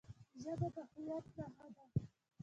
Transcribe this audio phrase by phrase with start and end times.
[0.41, 1.83] ژبه د هویت نښه ده.